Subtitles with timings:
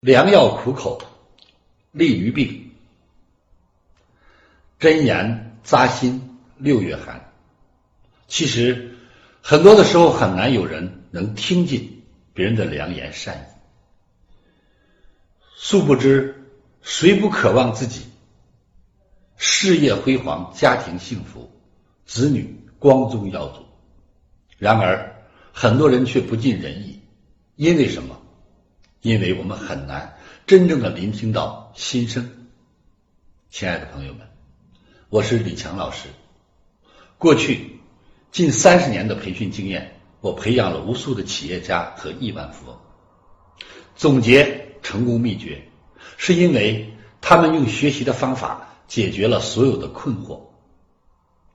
[0.00, 1.00] 良药苦口
[1.90, 2.70] 利于病，
[4.78, 7.32] 真言扎心六月寒。
[8.28, 8.94] 其实
[9.40, 12.04] 很多的时候很难有人能听进
[12.34, 13.44] 别人的良言善意，
[15.56, 16.44] 殊不知
[16.82, 18.02] 谁不渴望自己
[19.38, 21.50] 事业辉煌、家庭幸福、
[22.04, 23.64] 子女光宗耀祖？
[24.58, 27.00] 然而很多人却不尽人意，
[27.54, 28.20] 因为什么？
[29.06, 30.16] 因为我们很难
[30.48, 32.48] 真正的聆听到心声。
[33.50, 34.26] 亲爱的朋友们，
[35.10, 36.08] 我是李强老师。
[37.16, 37.78] 过去
[38.32, 42.76] 近三十年的培训经验，我培养了无数的企业家和亿万富翁。
[43.94, 45.62] 总结成功秘诀，
[46.16, 50.40] 是因为他们用学习的方法解决了所有的困惑。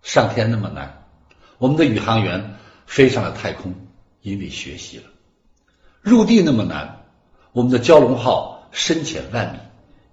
[0.02, 1.06] 上天那么难，
[1.58, 3.76] 我们的宇航员飞上了太空，
[4.22, 5.04] 因为学习了；
[6.00, 7.00] 入地那么难。
[7.54, 9.60] 我们的蛟龙号深潜万米，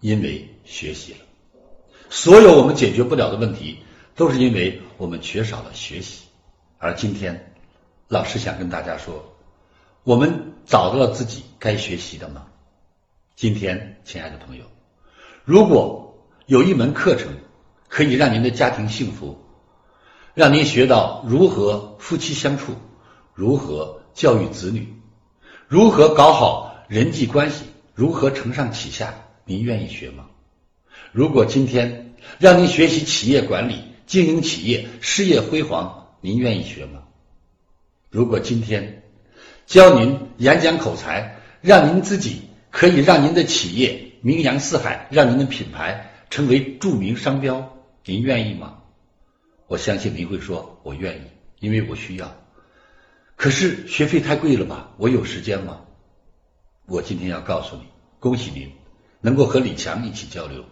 [0.01, 1.19] 因为学习了。
[2.10, 3.79] 所有我们解决不了的问题，
[4.16, 6.24] 都是因为我们缺少了学习。
[6.79, 7.54] 而今天，
[8.09, 9.37] 老师想跟大家说，
[10.02, 12.46] 我们找到了自己该学习的吗？
[13.37, 14.65] 今天，亲爱的朋友，
[15.45, 17.32] 如果有一门课程
[17.87, 19.38] 可以让您的家庭幸福，
[20.34, 22.73] 让您学到如何夫妻相处，
[23.32, 24.93] 如何教育子女，
[25.68, 26.68] 如何搞好。
[26.88, 29.14] 人际关系如何承上启下？
[29.44, 30.24] 您愿意学吗？
[31.12, 37.02] 如果今天让您学习企业管理、经营企业、事业辉煌，您愿意学吗？
[38.09, 39.02] 如果今天
[39.66, 48.78] 教您演讲口才，让您自己可以让您的企业名扬四海，让您的品牌成为著名商标，您愿意吗？
[49.66, 51.20] 我相信您会说：“我愿意，
[51.60, 52.34] 因为我需要。”
[53.36, 54.94] 可是学费太贵了吧？
[54.96, 55.82] 我有时间吗？
[56.90, 57.82] 我今天要告诉你，
[58.18, 58.72] 恭喜您
[59.20, 60.64] 能够和李强一起交流，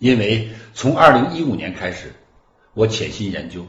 [0.00, 2.12] 因为从二零一五年开始，
[2.72, 3.64] 我潜心研究，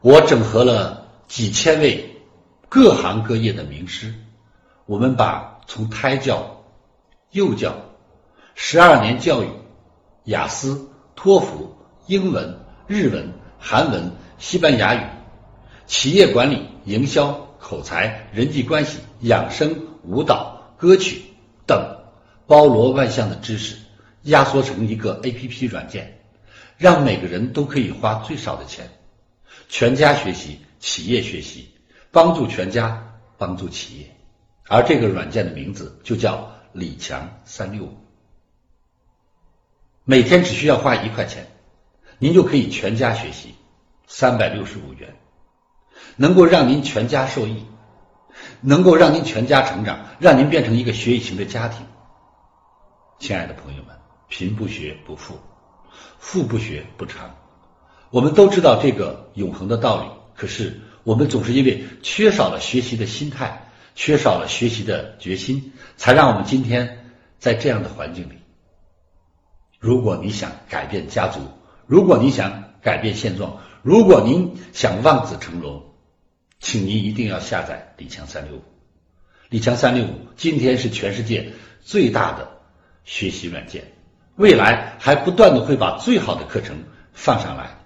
[0.00, 2.16] 我整合了几千位
[2.70, 4.14] 各行各业的名师，
[4.86, 6.64] 我们把从胎教、
[7.30, 7.74] 幼教、
[8.54, 9.48] 十二年教育、
[10.24, 11.76] 雅思、托福、
[12.06, 15.00] 英文、日文、韩文、西班牙语、
[15.84, 20.53] 企业管理、营销、口才、人际关系、养生、舞蹈。
[20.76, 21.22] 歌曲
[21.66, 21.98] 等
[22.46, 23.76] 包罗万象的知识
[24.22, 26.20] 压缩成一个 A P P 软件，
[26.76, 28.90] 让每个人都可以花最少的钱，
[29.68, 31.70] 全家学习，企业学习，
[32.10, 34.16] 帮助全家，帮助企业。
[34.66, 37.96] 而这个软件的名字就叫李强三六五，
[40.04, 41.46] 每天只需要花一块钱，
[42.18, 43.54] 您就可以全家学习，
[44.06, 45.16] 三百六十五元，
[46.16, 47.64] 能够让您全家受益。
[48.60, 51.86] 能够让您全家成长，让您变成一个学习型的家庭。
[53.18, 53.96] 亲爱的朋友们，
[54.28, 55.38] 贫不学不富，
[56.18, 57.34] 富不学不长。
[58.10, 68.38] 我们都知道这个永恒的道理，可是我们总是因为缺少了学习的心态，缺少了学习的决心，才让我们今天在这样的环境里。
[69.78, 71.40] 如果你想改变家族，
[71.86, 75.93] 如果你想改变现状，如果您想望子成龙。
[76.64, 78.62] 请您一定要下载李强三六五，
[79.50, 81.52] 李强三六五今天是全世界
[81.82, 82.48] 最大的
[83.04, 83.92] 学习软件，
[84.36, 87.84] 未来还不断的会把最好的课程放上来，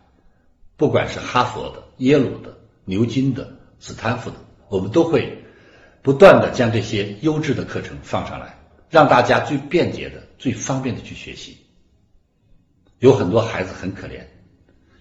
[0.77, 4.37] 不管是哈佛的、耶鲁的、牛津的、斯坦福的，
[4.69, 5.43] 我们都会
[6.01, 11.59] 不断的将这些优质的课程放上来，让大家最便捷的、最方便的去学习。
[13.01, 14.21] 有很多孩子很可怜，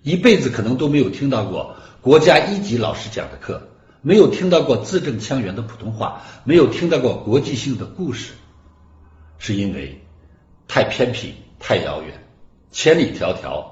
[0.07, 1.75] 一辈子可能都没有听到过。
[1.99, 3.67] 国家一级老师讲的课，
[4.01, 8.31] 没有听到过字正腔圆的普通话，没有听到过国际性的故事，
[9.37, 10.01] 是因为
[10.65, 12.23] 太偏僻、太遥远，
[12.71, 13.65] 千里迢迢，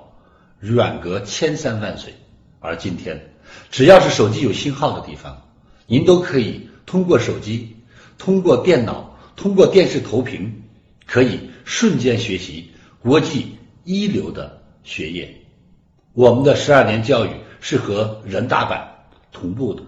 [0.59, 2.13] 远隔千山万水。
[2.59, 3.33] 而今天，
[3.71, 5.41] 只要是手机有信号的地方，
[5.87, 7.77] 您都可以通过手机、
[8.17, 10.63] 通过电脑、通过电视投屏，
[11.05, 12.71] 可以瞬间学习
[13.01, 13.55] 国际
[13.85, 15.33] 一流的学业。
[16.15, 17.29] 我们的十二年教育。
[17.61, 19.81] 是和人大版同步的，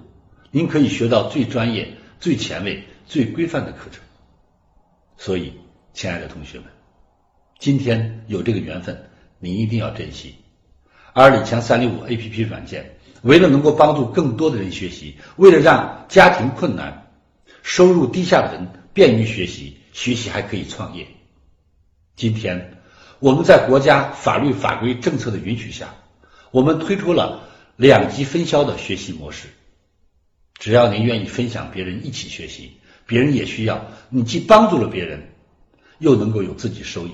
[0.49, 4.01] 您可以学到最专业、最前卫、最规范的课程。
[5.15, 5.53] 所以，
[5.93, 6.65] 亲爱的同学们，
[7.59, 10.33] 今天有这个缘分，您一定要珍惜。
[11.13, 17.11] 而李强三六五 A P P 软件，为了能够帮助更多的人学习，为了让家庭困难、
[17.61, 21.05] 收入低下的人便于学习，学习还可以创业。
[22.15, 22.79] 今天
[23.19, 25.93] 我们在国家法律法规政策的允许下，
[26.51, 27.43] 我们推出了。
[27.79, 29.49] 两级分销的学习模式，
[30.55, 32.71] 只要您愿意分享，别人一起学习，
[33.05, 35.29] 别人也需要你，既帮助了别人，
[35.99, 37.11] 又能够有自己收益。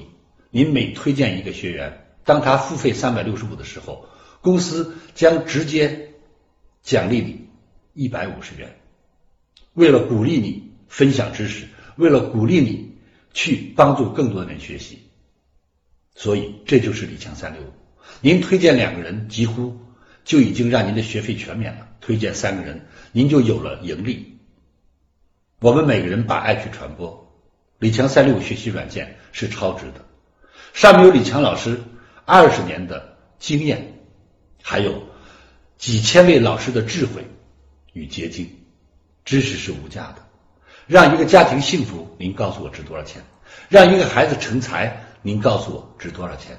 [0.51, 4.05] 您每推荐一个学员，当他付费三百六十五的时候，
[4.39, 6.13] 公司将直接
[6.81, 7.49] 奖励你
[7.93, 8.73] 一百五十元。
[9.73, 12.95] 为了鼓励你分享知识，为了鼓励你
[13.33, 14.99] 去帮助更多的人学习，
[16.15, 17.82] 所以这就是李强三六五。
[18.21, 19.77] 您推荐两个人，几乎
[20.23, 24.39] 就已经让您的学费全免了；推荐三个人，您就有了盈利。
[25.59, 27.33] 我们每个人把爱去传播，
[27.79, 30.05] 李强三六五学习软件是超值的。
[30.73, 31.79] 上面有李强老师
[32.25, 33.99] 二十年的经验，
[34.61, 35.03] 还有
[35.77, 37.27] 几千位老师的智慧
[37.93, 38.49] 与结晶，
[39.25, 40.25] 知识是无价的。
[40.87, 43.21] 让一个家庭幸福，您告诉我值多少钱？
[43.69, 46.57] 让一个孩子成才，您告诉我值多少钱？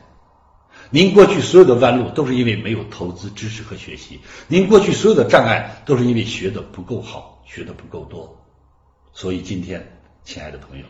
[0.90, 8.44] 您过去所有的弯路都是因为没有投资知识和学习，您过去所有的障碍都是因为学的不够好，学的不够多。
[9.12, 10.84] 所以今天，亲爱的朋友，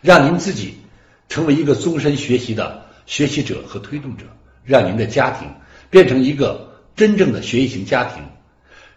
[0.00, 0.78] 让您自己。
[1.26, 4.26] 成为一个终身学习的学习者和推动者，
[4.62, 5.48] 让您的家庭
[5.88, 8.22] 变成一个真正的学习型家庭，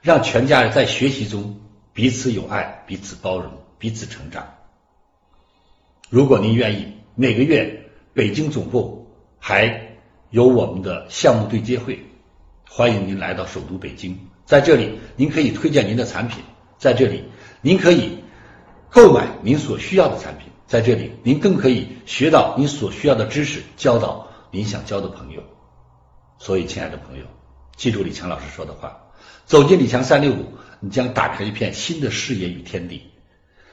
[0.01, 1.61] 让全家人在学习中
[1.93, 3.49] 彼此有爱、彼此包容、
[3.79, 4.45] 彼此成长。
[6.09, 9.86] 如果您愿意，每个月北京总部还
[10.29, 12.05] 有我们的项目对接会，
[12.69, 16.43] 欢迎您来到首都北京，在这里您可以推荐您的产品，
[16.77, 17.23] 在这里
[17.61, 18.19] 您可以
[18.89, 20.47] 购买您所需要的产品。
[20.67, 25.41] 在这里，您更可以学到您所需要的知识，交到您想交的朋友。
[26.39, 27.23] 所以，亲爱的朋友，
[27.77, 29.01] 记住李强老师说的话：
[29.45, 30.45] 走进李强三六五，
[30.81, 32.99] 你将打开一片新的视野与天地；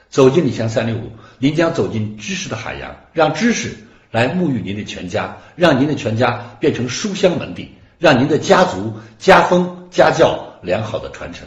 [0.07, 3.75] 走进李强三六五，您将走进知识的海洋，让知识
[4.15, 11.45] 来沐浴您的全家，让您的全家变成书香门第，让您的家族家风家教良好的传承。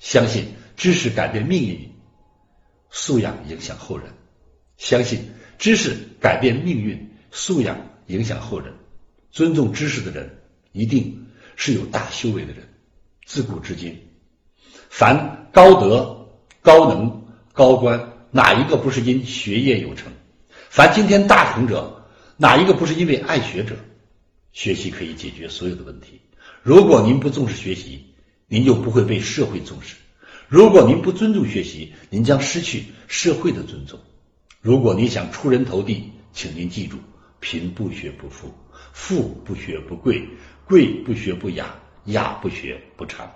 [0.00, 0.46] 相信
[0.78, 1.92] 知识改变命运，
[2.88, 4.06] 素养影响后人。
[4.78, 7.76] 相信知识改变命运，素养
[8.06, 8.72] 影响后人。
[9.30, 10.38] 尊重知识的人，
[10.72, 12.66] 一定是有大修为的人。
[13.26, 14.08] 自古至今，
[14.88, 16.30] 凡高德、
[16.62, 20.10] 高能、高官，哪一个不是因学业有成？
[20.70, 22.06] 凡今天大成者，
[22.36, 23.74] 哪一个不是因为爱学者？
[24.52, 26.20] 学习可以解决所有的问题。
[26.62, 28.14] 如果您不重视学习，
[28.46, 29.96] 您就不会被社会重视；
[30.48, 33.98] 如果您不尊重学习，您将失去社会的尊重。
[34.60, 36.98] 如果你想出人头地，请您记住：
[37.40, 38.54] 贫不学不富，
[38.92, 40.28] 富不学不贵，
[40.66, 41.74] 贵不学不雅，
[42.04, 43.28] 雅不学不长。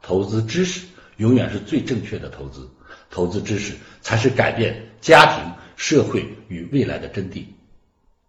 [0.00, 0.86] 投资知识
[1.18, 2.70] 永远是最正确的投资，
[3.10, 7.46] 投资知识才是改变家庭、社会与未来的真谛。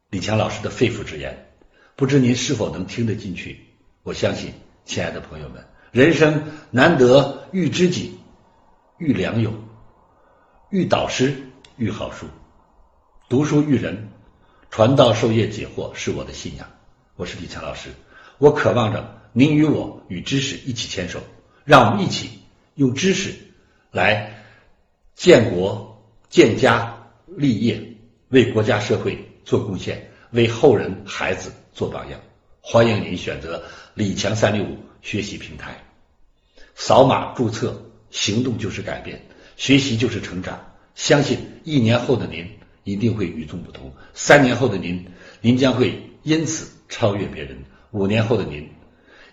[0.09, 1.51] 李强老师的肺腑之言，
[1.97, 3.59] 不知您是否能听得进去？
[4.03, 4.53] 我相信，
[4.85, 8.17] 亲爱的朋友们，人生难得遇知己，
[8.97, 9.53] 遇良友，
[10.69, 11.43] 遇导师。
[11.75, 12.27] 遇好书，
[13.27, 14.09] 读书育人，
[14.69, 16.69] 传道授业解惑是我的信仰。
[17.17, 17.89] 我是李强老师，
[18.37, 21.21] 我渴望着您与我与知识一起牵手，
[21.65, 22.29] 让我们一起
[22.75, 23.33] 用知识
[23.91, 24.45] 来
[25.15, 26.90] 建国、建家、
[27.37, 27.81] 立业，
[28.29, 32.19] 为国家社会做贡献，为后人孩子做榜样。
[32.59, 33.63] 欢迎您选择
[33.93, 35.81] 李强三六五学习平台，
[36.75, 39.21] 扫码注册，行动就是改变，
[39.55, 40.59] 学习就是成长。
[40.93, 42.45] 相信一年后的您
[42.83, 45.05] 一定会与众不同，三年后的您，
[45.39, 47.55] 您将会因此超越别人；
[47.91, 48.69] 五年后的您，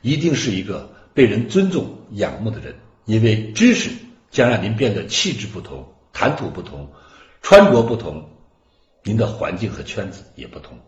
[0.03, 2.77] 一定是一个被人尊重、仰慕的人，
[3.07, 3.91] 因为知识
[4.31, 6.93] 将让您变得气质不同、谈吐不同、
[7.43, 8.29] 穿着不同，
[9.03, 10.79] 您的环境和圈子也不同。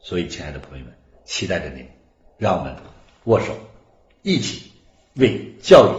[0.00, 0.92] 所以，亲爱的朋友们，
[1.24, 1.88] 期待着您，
[2.36, 2.76] 让我们
[3.24, 3.56] 握手，
[4.22, 4.72] 一起
[5.14, 5.94] 为教育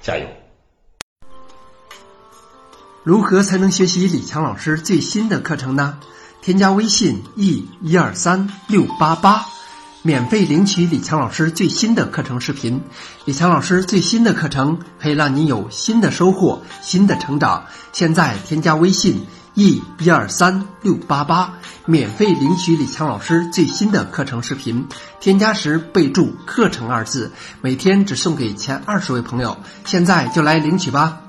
[0.00, 0.26] 加油。
[3.02, 6.00] 如何才能学习李强老师最新的课程呢？
[6.40, 9.46] 添加微信 e 一二三六八八，
[10.06, 12.82] 免费领取李强老师最新的课程视频。
[13.24, 17.64] 李强老师最新的课程可以让您有新的收获、新的成长。
[17.94, 21.54] 现在添加微信 e 一二三六八八，
[21.86, 24.86] 免费领取李强老师最新的课程视频。
[25.20, 27.32] 添加时备注“课程”二字，
[27.62, 29.56] 每天只送给前二十位朋友。
[29.86, 31.23] 现在就来领取吧。